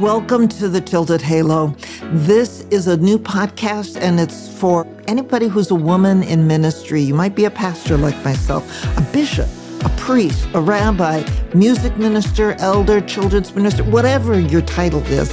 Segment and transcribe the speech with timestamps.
[0.00, 1.76] Welcome to the Tilted Halo.
[2.04, 7.02] This is a new podcast and it's for anybody who's a woman in ministry.
[7.02, 8.64] You might be a pastor like myself,
[8.96, 9.46] a bishop,
[9.84, 11.22] a priest, a rabbi,
[11.52, 15.30] music minister, elder, children's minister, whatever your title is.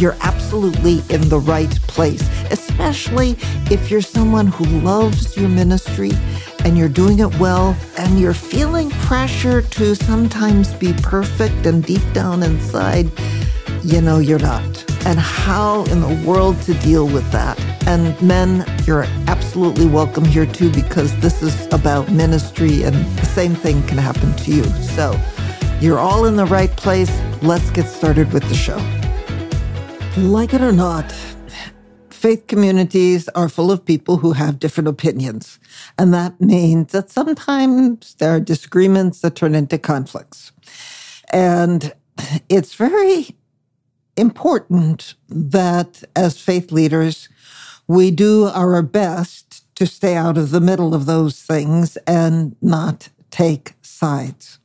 [0.00, 3.36] You're absolutely in the right place, especially
[3.70, 6.10] if you're someone who loves your ministry
[6.64, 12.02] and you're doing it well and you're feeling pressure to sometimes be perfect and deep
[12.12, 13.08] down inside
[13.82, 14.84] you know you're not.
[15.06, 17.58] And how in the world to deal with that.
[17.86, 23.54] And men, you're absolutely welcome here too, because this is about ministry and the same
[23.54, 24.64] thing can happen to you.
[24.64, 25.18] So
[25.80, 27.10] you're all in the right place.
[27.42, 28.76] Let's get started with the show.
[30.16, 31.10] Like it or not,
[32.10, 35.58] faith communities are full of people who have different opinions.
[35.96, 40.52] And that means that sometimes there are disagreements that turn into conflicts.
[41.32, 41.94] And
[42.50, 43.34] it's very
[44.16, 47.28] important that as faith leaders,
[47.86, 53.08] we do our best to stay out of the middle of those things and not
[53.30, 54.58] take sides.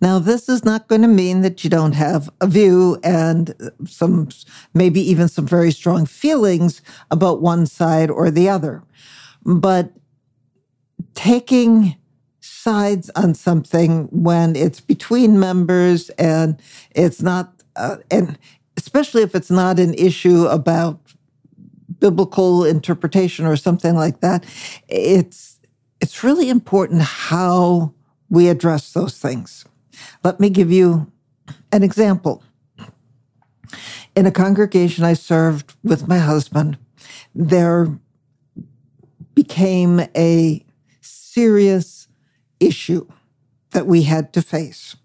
[0.00, 3.54] Now, this is not going to mean that you don't have a view and
[3.86, 4.28] some,
[4.72, 8.82] maybe even some very strong feelings about one side or the other.
[9.44, 9.92] But
[11.14, 11.96] taking
[12.40, 16.60] sides on something when it's between members and
[16.92, 18.38] it's not, uh, and
[18.78, 21.00] especially if it's not an issue about
[21.98, 24.44] biblical interpretation or something like that,
[24.88, 25.58] it's
[26.00, 27.92] it's really important how
[28.30, 29.64] we address those things.
[30.22, 31.10] Let me give you
[31.72, 32.44] an example.
[34.14, 36.78] In a congregation I served with my husband,
[37.34, 37.98] there
[39.34, 40.64] became a
[41.00, 42.06] serious
[42.60, 43.08] issue
[43.70, 44.96] that we had to face,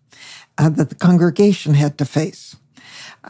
[0.60, 2.56] uh, that the congregation had to face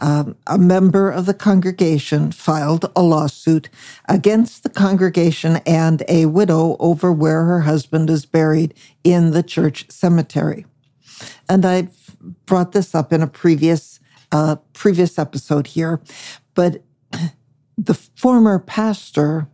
[0.02, 3.70] um, a member of the congregation filed a lawsuit
[4.10, 9.90] against the congregation and a widow over where her husband is buried in the church
[9.90, 10.66] cemetery.
[11.48, 12.16] And I've
[12.46, 14.00] brought this up in a previous
[14.32, 16.02] uh, previous episode here,
[16.56, 16.82] but
[17.78, 19.48] the former pastor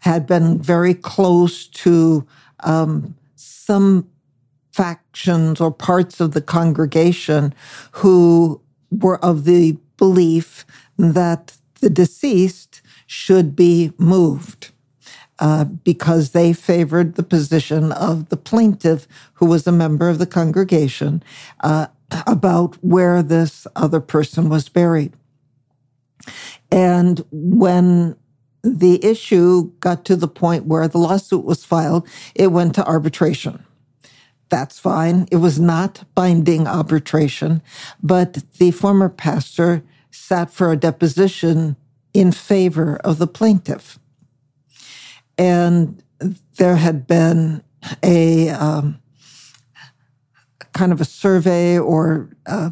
[0.00, 2.26] had been very close to
[2.60, 4.08] um, some
[4.72, 7.54] factions or parts of the congregation
[7.92, 8.60] who
[8.90, 10.66] were of the belief
[10.98, 14.62] that the deceased should be moved
[15.38, 20.26] uh, because they favored the position of the plaintiff, who was a member of the
[20.26, 21.22] congregation,
[21.60, 21.86] uh,
[22.26, 25.12] about where this other person was buried.
[26.70, 28.16] And when
[28.62, 33.64] the issue got to the point where the lawsuit was filed, it went to arbitration.
[34.50, 35.26] That's fine.
[35.32, 37.62] It was not binding arbitration,
[38.02, 39.82] but the former pastor
[40.14, 41.76] sat for a deposition
[42.12, 43.98] in favor of the plaintiff.
[45.36, 46.02] And
[46.56, 47.62] there had been
[48.02, 49.00] a um,
[50.72, 52.70] kind of a survey or uh,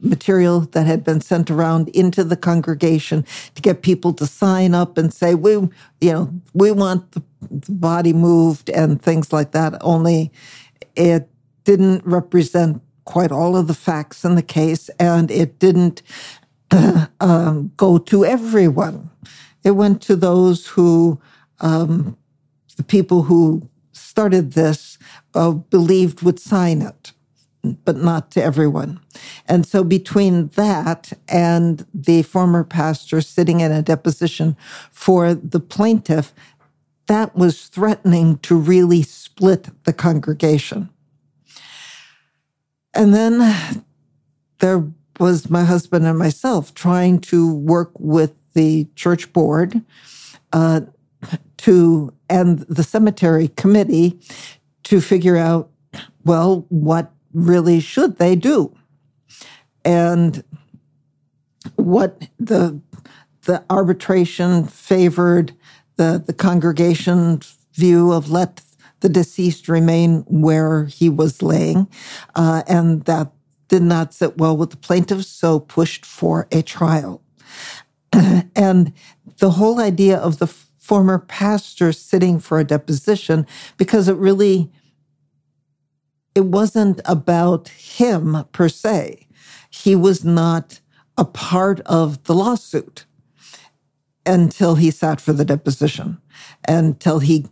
[0.00, 4.98] material that had been sent around into the congregation to get people to sign up
[4.98, 5.70] and say we you
[6.12, 10.32] know we want the, the body moved and things like that only
[10.96, 11.28] it
[11.64, 16.00] didn't represent quite all of the facts in the case, and it didn't
[17.20, 19.10] um, go to everyone.
[19.64, 21.20] It went to those who,
[21.60, 22.16] um,
[22.76, 24.98] the people who started this,
[25.34, 27.12] uh, believed would sign it,
[27.84, 29.00] but not to everyone.
[29.46, 34.56] And so between that and the former pastor sitting in a deposition
[34.90, 36.32] for the plaintiff,
[37.06, 40.88] that was threatening to really split the congregation.
[42.94, 43.84] And then
[44.60, 44.84] there
[45.20, 49.82] was my husband and myself trying to work with the church board
[50.52, 50.80] uh,
[51.58, 54.18] to and the cemetery committee
[54.84, 55.70] to figure out
[56.24, 58.74] well what really should they do?
[59.84, 60.42] And
[61.76, 62.80] what the
[63.42, 65.52] the arbitration favored
[65.96, 68.62] the, the congregation's view of let
[69.00, 71.88] the deceased remain where he was laying,
[72.34, 73.32] uh, and that
[73.70, 77.22] did not sit well with the plaintiffs, so pushed for a trial.
[78.12, 78.92] and
[79.38, 83.46] the whole idea of the former pastor sitting for a deposition,
[83.78, 84.70] because it really
[86.34, 89.26] it wasn't about him per se.
[89.70, 90.80] He was not
[91.16, 93.04] a part of the lawsuit
[94.26, 96.18] until he sat for the deposition,
[96.66, 97.46] until he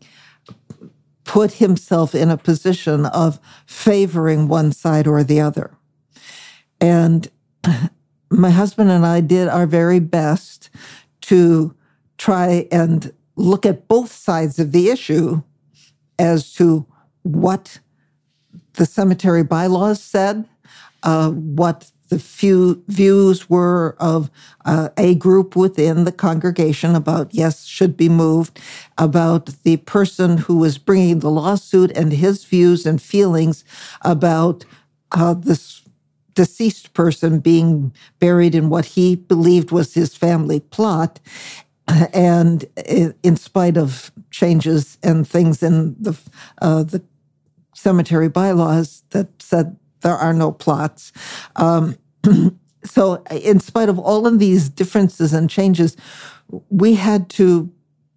[1.25, 5.78] put himself in a position of favoring one side or the other.
[6.81, 7.29] And
[8.31, 10.71] my husband and I did our very best
[11.23, 11.75] to
[12.17, 15.43] try and look at both sides of the issue
[16.19, 16.87] as to
[17.23, 17.79] what
[18.75, 20.47] the cemetery bylaws said,
[21.03, 24.31] uh, what the few views were of
[24.65, 28.59] uh, a group within the congregation about yes should be moved
[28.97, 33.65] about the person who was bringing the lawsuit and his views and feelings
[34.03, 34.65] about
[35.13, 35.83] uh, this
[36.39, 41.19] deceased person being buried in what he believed was his family plot
[42.15, 42.65] and
[43.25, 46.17] in spite of changes and things in the
[46.63, 47.03] uh, the
[47.75, 51.13] cemetery bylaws that said there are no plots.
[51.57, 51.99] Um,
[52.85, 55.97] so, in spite of all of these differences and changes,
[56.71, 57.69] we had to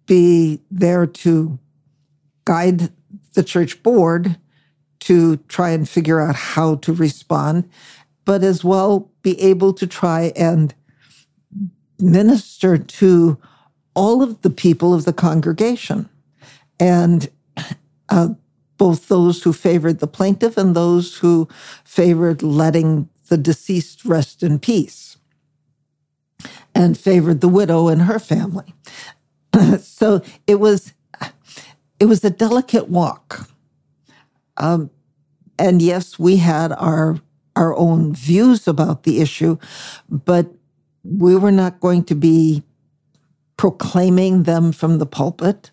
[0.06, 1.58] be there to
[2.44, 2.92] guide
[3.34, 4.38] the church board
[5.02, 7.68] to try and figure out how to respond,
[8.24, 10.74] but as well be able to try and
[11.98, 13.38] minister to
[13.94, 16.08] all of the people of the congregation.
[16.80, 17.28] And
[18.08, 18.30] uh,
[18.78, 21.48] both those who favored the plaintiff and those who
[21.84, 25.16] favored letting the deceased rest in peace
[26.74, 28.74] and favored the widow and her family.
[29.80, 30.92] so it was
[32.00, 33.48] it was a delicate walk.
[34.56, 34.90] Um,
[35.58, 37.20] and yes, we had our
[37.56, 39.58] our own views about the issue,
[40.08, 40.46] but
[41.04, 42.62] we were not going to be
[43.56, 45.70] proclaiming them from the pulpit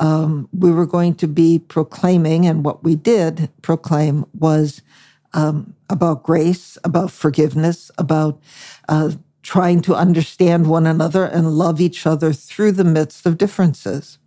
[0.00, 4.82] um, we were going to be proclaiming, and what we did proclaim was
[5.34, 8.40] um, about grace, about forgiveness, about
[8.88, 9.12] uh,
[9.42, 14.18] trying to understand one another and love each other through the midst of differences.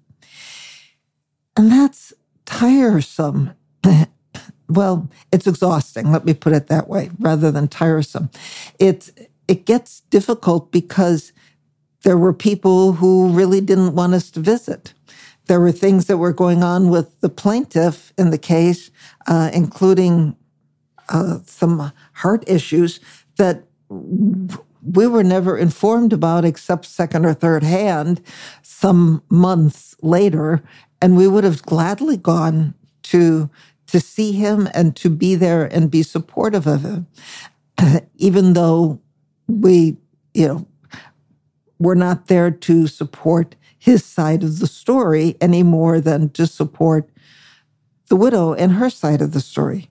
[1.55, 2.13] And that's
[2.45, 3.53] tiresome.
[4.73, 8.29] well, it's exhausting, let me put it that way, rather than tiresome.
[8.79, 11.33] It, it gets difficult because
[12.03, 14.93] there were people who really didn't want us to visit
[15.47, 18.89] there were things that were going on with the plaintiff in the case,
[19.27, 20.35] uh, including
[21.09, 23.01] uh, some heart issues
[23.37, 28.21] that we were never informed about except second or third hand
[28.61, 30.63] some months later.
[31.01, 33.49] And we would have gladly gone to
[33.91, 37.07] to see him and to be there and be supportive of him,
[38.15, 39.01] even though
[39.47, 39.97] we,
[40.33, 40.67] you know,
[41.77, 47.09] were not there to support his side of the story any more than to support
[48.07, 49.89] the widow and her side of the story.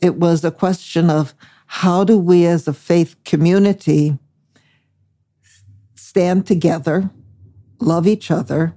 [0.00, 1.32] It was a question of
[1.66, 4.18] how do we as a faith community
[5.94, 7.10] stand together,
[7.78, 8.74] love each other,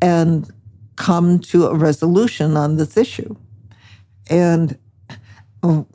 [0.00, 0.48] and
[0.94, 3.34] come to a resolution on this issue.
[4.28, 4.78] And
[5.62, 5.86] oh,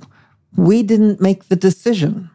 [0.56, 2.30] we didn't make the decision,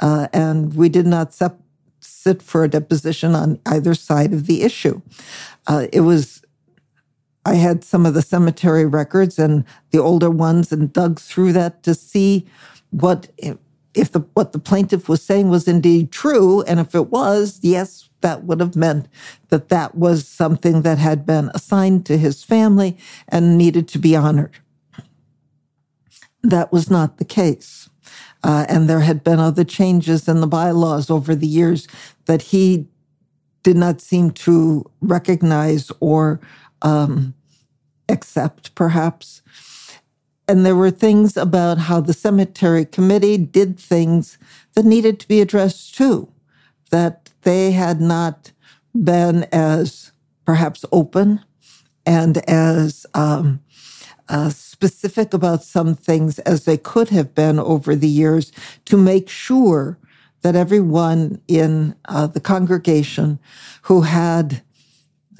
[0.00, 1.60] uh, and we did not sep-
[2.00, 5.00] sit for a deposition on either side of the issue.
[5.66, 6.42] Uh, it was,
[7.44, 11.82] I had some of the cemetery records and the older ones and dug through that
[11.84, 12.46] to see
[12.90, 13.28] what,
[13.94, 16.62] if the, what the plaintiff was saying was indeed true.
[16.62, 19.08] And if it was, yes, that would have meant
[19.48, 22.96] that that was something that had been assigned to his family
[23.28, 24.58] and needed to be honored.
[26.42, 27.88] That was not the case.
[28.44, 31.86] Uh, and there had been other changes in the bylaws over the years
[32.26, 32.88] that he
[33.62, 36.40] did not seem to recognize or
[36.82, 37.34] um,
[38.08, 39.42] accept, perhaps.
[40.48, 44.38] And there were things about how the cemetery committee did things
[44.74, 46.28] that needed to be addressed too,
[46.90, 48.50] that they had not
[49.00, 50.10] been as
[50.44, 51.40] perhaps open
[52.04, 53.60] and as um,
[54.28, 58.52] uh, specific about some things as they could have been over the years
[58.84, 59.98] to make sure
[60.42, 63.38] that everyone in uh, the congregation
[63.82, 64.62] who had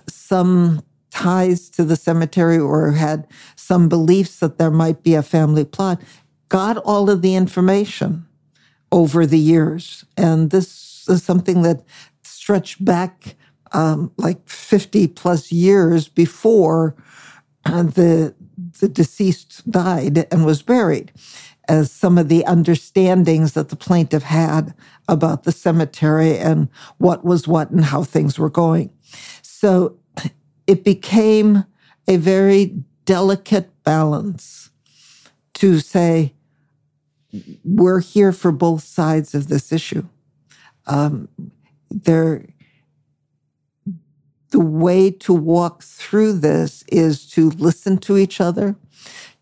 [0.08, 5.64] some ties to the cemetery or had some beliefs that there might be a family
[5.64, 6.00] plot
[6.48, 8.26] got all of the information
[8.90, 10.04] over the years.
[10.16, 11.82] And this is something that
[12.22, 13.36] stretched back
[13.72, 16.94] um, like 50 plus years before
[17.64, 18.34] the
[18.80, 21.12] the deceased died and was buried,
[21.68, 24.74] as some of the understandings that the plaintiff had
[25.08, 28.90] about the cemetery and what was what and how things were going.
[29.42, 29.96] So
[30.66, 31.64] it became
[32.08, 34.70] a very delicate balance
[35.54, 36.34] to say,
[37.64, 40.06] we're here for both sides of this issue.
[40.86, 41.28] Um,
[41.90, 42.46] there,
[44.52, 48.76] the way to walk through this is to listen to each other,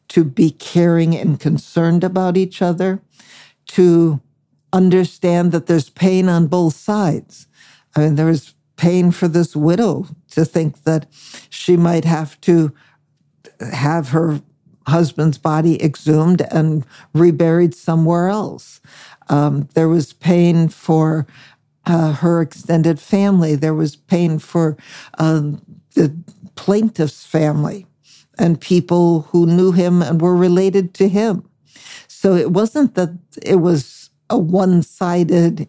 [0.08, 3.02] to be caring and concerned about each other,
[3.66, 4.20] to
[4.72, 7.46] understand that there's pain on both sides.
[7.94, 11.06] I mean, there was pain for this widow to think that
[11.50, 12.72] she might have to
[13.72, 14.40] have her
[14.86, 18.80] husband's body exhumed and reburied somewhere else.
[19.28, 21.26] Um, there was pain for
[21.86, 23.54] uh, her extended family.
[23.56, 24.76] There was pain for
[25.18, 25.62] um,
[25.94, 26.14] the
[26.54, 27.86] plaintiff's family
[28.38, 31.48] and people who knew him and were related to him.
[32.08, 33.10] So it wasn't that
[33.42, 35.66] it was a one sided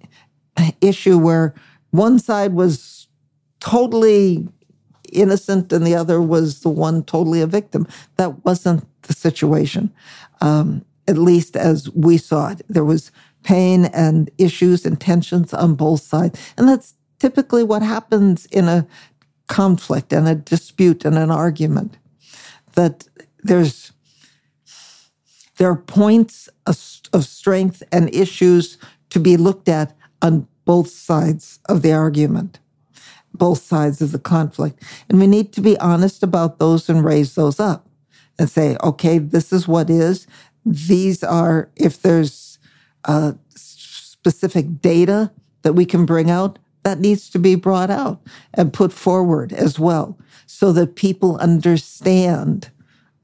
[0.82, 1.54] issue where
[1.92, 3.08] one side was
[3.60, 4.48] totally
[5.12, 7.88] innocent and the other was the one totally a victim.
[8.18, 9.92] That wasn't the situation,
[10.42, 12.62] um, at least as we saw it.
[12.70, 13.12] There was
[13.44, 16.40] pain and issues and tensions on both sides.
[16.58, 18.88] And that's typically what happens in a
[19.48, 21.98] conflict and a dispute and an argument.
[22.76, 23.08] That
[23.44, 23.92] there's
[25.58, 28.80] there are points of, strength and issues
[29.12, 32.60] to be looked at on both sides of the argument,
[33.34, 34.82] both sides of the conflict.
[35.08, 37.88] And we need to be honest about those and raise those up
[38.40, 40.26] and say, okay, this is what is.
[40.66, 42.51] These are, if there's
[43.06, 45.32] uh, specific data
[45.64, 48.22] that we can bring out, that needs to be brought out
[48.54, 52.70] and put forward as well so that people understand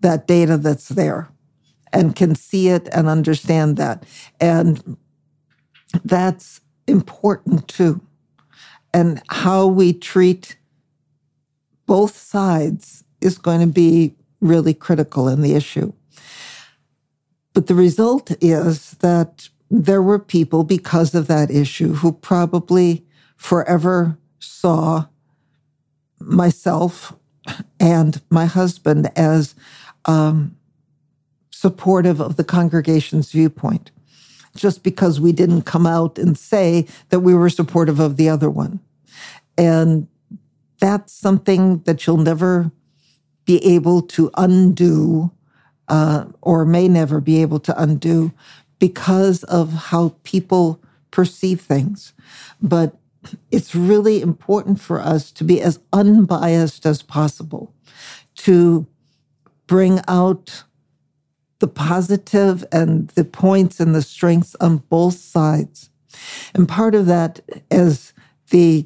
[0.02, 1.30] that data that's there
[1.92, 4.04] and can see it and understand that.
[4.40, 4.98] And
[6.04, 8.02] that's important too.
[8.94, 10.58] And how we treat
[11.86, 15.94] both sides is going to be really critical in the issue.
[17.54, 23.06] But the result is that there were people because of that issue who probably
[23.36, 25.06] forever saw
[26.20, 27.14] myself
[27.80, 29.56] and my husband as
[30.06, 30.56] um,
[31.52, 33.92] supportive of the congregation's viewpoint,
[34.56, 38.50] just because we didn't come out and say that we were supportive of the other
[38.50, 38.80] one.
[39.58, 40.08] And
[40.80, 42.72] that's something that you'll never
[43.46, 45.32] be able to undo
[45.88, 48.32] uh, or may never be able to undo
[48.80, 50.82] because of how people
[51.12, 52.14] perceive things.
[52.62, 52.96] But
[53.52, 57.74] it's really important for us to be as unbiased as possible,
[58.36, 58.88] to
[59.66, 60.64] bring out
[61.60, 65.90] the positive and the points and the strengths on both sides.
[66.54, 67.42] And part of that,
[67.72, 68.14] as
[68.50, 68.86] the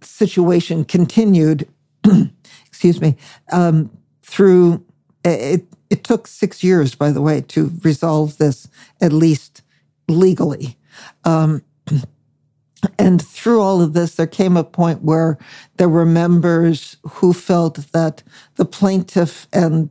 [0.00, 1.68] situation continued,
[2.66, 3.16] excuse me,
[3.52, 3.90] um,
[4.22, 4.84] through
[5.24, 8.68] it, it took six years, by the way, to resolve this,
[9.00, 9.62] at least
[10.08, 10.76] legally.
[11.24, 11.62] Um,
[12.98, 15.38] and through all of this, there came a point where
[15.76, 18.22] there were members who felt that
[18.56, 19.90] the plaintiff and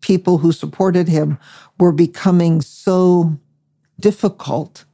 [0.00, 1.38] people who supported him
[1.78, 3.38] were becoming so
[3.98, 4.84] difficult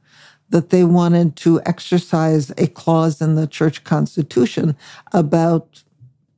[0.49, 4.75] that they wanted to exercise a clause in the church constitution
[5.11, 5.83] about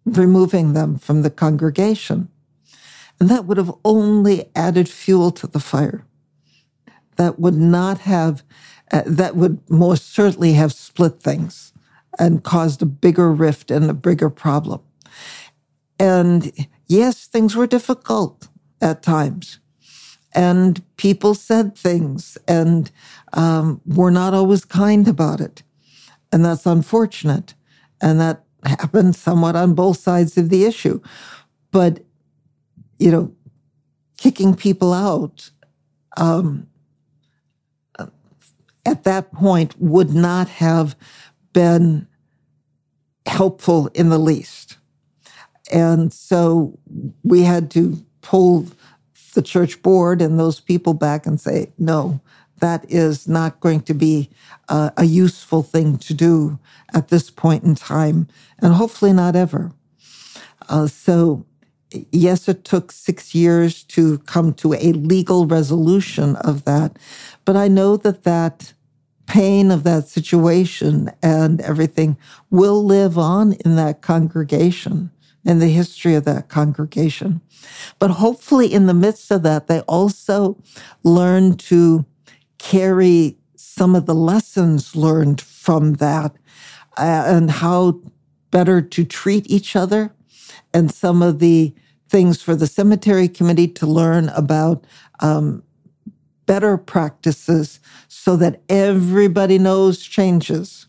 [0.05, 2.29] removing them from the congregation.
[3.19, 6.05] And that would have only added fuel to the fire.
[7.15, 8.43] That would not have,
[8.91, 11.73] uh, that would most certainly have split things
[12.19, 14.81] and caused a bigger rift and a bigger problem.
[15.97, 16.51] And
[16.87, 18.49] yes, things were difficult
[18.81, 19.59] at times.
[20.33, 22.91] And people said things and
[23.31, 25.63] um, were not always kind about it.
[26.31, 27.53] And that's unfortunate.
[28.01, 30.99] And that happened somewhat on both sides of the issue.
[31.71, 32.03] But,
[32.99, 33.33] you know,
[34.17, 35.49] kicking people out
[36.17, 36.67] um,
[38.85, 40.95] at that point would not have
[41.53, 42.07] been
[43.25, 44.77] helpful in the least.
[45.71, 46.77] And so
[47.23, 48.67] we had to pull
[49.33, 52.21] the church board and those people back and say, no,
[52.59, 54.29] that is not going to be
[54.69, 56.59] uh, a useful thing to do
[56.93, 58.27] at this point in time,
[58.59, 59.73] and hopefully not ever.
[60.69, 61.45] Uh, so,
[62.11, 66.97] yes, it took six years to come to a legal resolution of that,
[67.45, 68.73] but I know that that
[69.27, 72.17] pain of that situation and everything
[72.49, 75.11] will live on in that congregation
[75.45, 77.41] and the history of that congregation.
[77.99, 80.57] But hopefully, in the midst of that, they also
[81.03, 82.05] learn to
[82.57, 86.35] carry some of the lessons learned from that
[86.97, 87.99] uh, and how
[88.51, 90.13] better to treat each other
[90.73, 91.73] and some of the
[92.15, 94.85] things for the cemetery committee to learn about
[95.19, 95.61] um,
[96.45, 100.87] better practices so that everybody knows changes.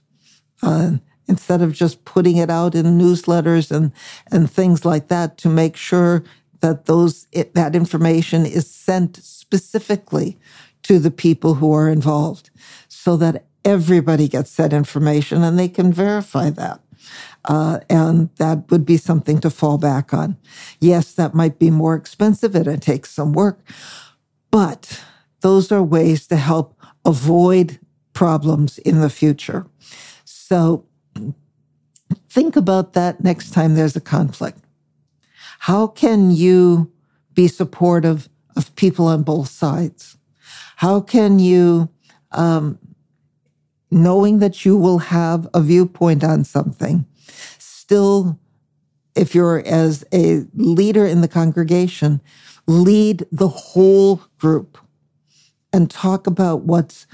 [0.62, 0.92] Uh,
[1.26, 3.90] instead of just putting it out in newsletters and,
[4.30, 6.22] and things like that to make sure
[6.60, 10.38] that those it, that information is sent specifically
[10.84, 12.50] to the people who are involved
[12.86, 16.80] so that everybody gets that information and they can verify that.
[17.46, 20.36] Uh, and that would be something to fall back on.
[20.80, 23.60] Yes, that might be more expensive and it takes some work,
[24.50, 25.02] but
[25.42, 26.74] those are ways to help
[27.04, 27.78] avoid
[28.12, 29.66] problems in the future.
[30.24, 30.86] So
[32.28, 34.58] think about that next time there's a conflict.
[35.60, 36.90] How can you
[37.34, 40.16] be supportive of people on both sides?
[40.76, 41.90] How can you,
[42.32, 42.78] um,
[43.90, 47.06] knowing that you will have a viewpoint on something,
[47.86, 48.36] still,
[49.14, 52.20] if you're as a leader in the congregation,
[52.66, 54.76] lead the whole group
[55.72, 57.06] and talk about what's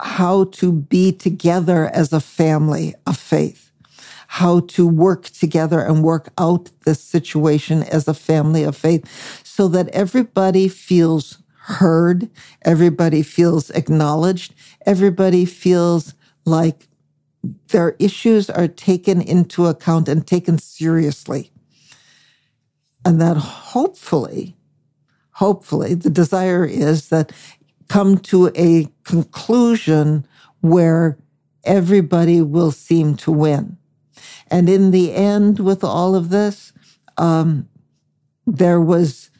[0.00, 3.72] how to be together as a family of faith,
[4.28, 9.04] how to work together and work out this situation as a family of faith
[9.44, 12.30] so that everybody feels heard,
[12.62, 14.54] everybody feels acknowledged,
[14.86, 16.14] everybody feels
[16.44, 16.87] like
[17.68, 21.50] their issues are taken into account and taken seriously.
[23.04, 24.56] And that hopefully,
[25.32, 27.32] hopefully, the desire is that
[27.88, 30.26] come to a conclusion
[30.60, 31.18] where
[31.64, 33.78] everybody will seem to win.
[34.50, 36.72] And in the end, with all of this,
[37.16, 37.68] um,
[38.46, 39.30] there was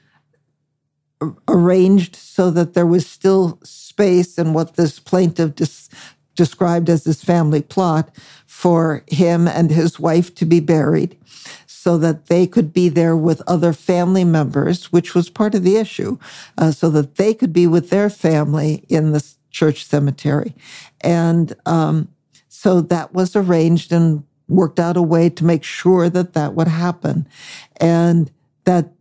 [1.49, 5.89] arranged so that there was still space in what this plaintiff dis-
[6.39, 8.15] described as his family plot
[8.47, 11.19] for him and his wife to be buried
[11.67, 15.77] so that they could be there with other family members, which was part of the
[15.77, 16.17] issue,
[16.57, 20.55] uh, so that they could be with their family in the church cemetery.
[21.01, 22.09] And um,
[22.49, 26.69] so that was arranged and worked out a way to make sure that that would
[26.69, 27.27] happen.
[27.81, 28.31] And
[28.63, 28.93] that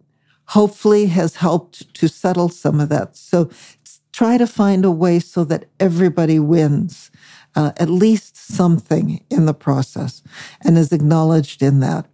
[0.45, 3.15] hopefully has helped to settle some of that.
[3.15, 3.51] So
[4.11, 7.11] try to find a way so that everybody wins
[7.55, 10.21] uh, at least something in the process
[10.63, 12.05] and is acknowledged in that.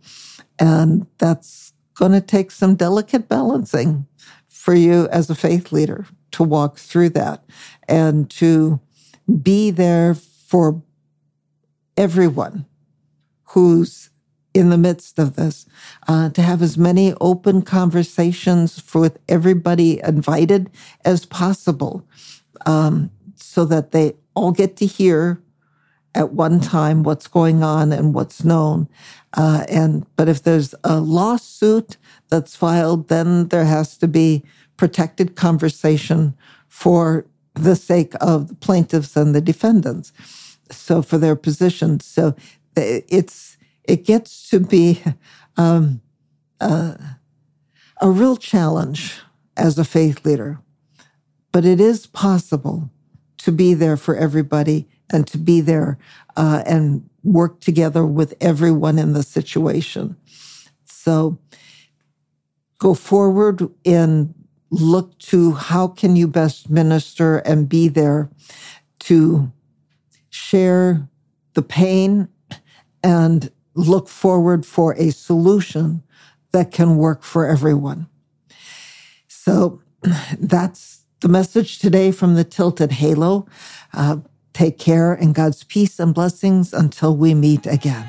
[0.59, 4.07] And that's going to take some delicate balancing
[4.47, 7.43] for you as a faith leader to walk through that
[7.87, 8.79] and to
[9.41, 10.81] be there for
[11.97, 12.65] everyone
[13.49, 14.09] who's
[14.53, 15.65] in the midst of this,
[16.07, 20.69] uh, to have as many open conversations for, with everybody invited
[21.03, 22.07] as possible,
[22.65, 25.41] um, so that they all get to hear
[26.15, 28.87] at one time what's going on and what's known.
[29.35, 31.97] Uh, and but if there's a lawsuit
[32.29, 34.43] that's filed, then there has to be
[34.77, 36.35] protected conversation
[36.67, 40.11] for the sake of the plaintiffs and the defendants.
[40.71, 42.35] So for their positions, so
[42.75, 45.01] it's it gets to be
[45.57, 46.01] um,
[46.59, 46.95] uh,
[48.01, 49.19] a real challenge
[49.55, 50.59] as a faith leader,
[51.51, 52.89] but it is possible
[53.43, 55.97] to be there for everybody and to be there
[56.37, 60.15] uh, and work together with everyone in the situation.
[60.85, 61.39] So
[62.79, 64.33] go forward and
[64.71, 68.29] look to how can you best minister and be there
[68.99, 69.51] to
[70.29, 71.09] share
[71.53, 72.29] the pain
[73.03, 76.01] and look forward for a solution
[76.53, 78.07] that can work for everyone.
[79.27, 79.81] So
[80.39, 83.47] that's the message today from the Tilted Halo.
[83.93, 84.17] Uh,
[84.51, 88.05] take care and God's peace and blessings until we meet again.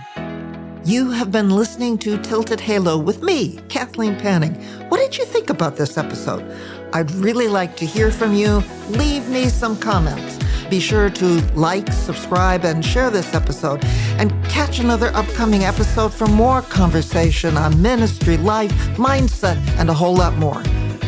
[0.85, 4.55] You have been listening to Tilted Halo with me, Kathleen Panning.
[4.89, 6.45] What did you think about this episode?
[6.93, 8.65] I'd really like to hear from you.
[8.89, 10.37] Leave me some comments.
[10.69, 13.85] Be sure to like, subscribe, and share this episode.
[14.19, 20.17] And catch another upcoming episode for more conversation on ministry, life, mindset, and a whole
[20.17, 20.65] lot more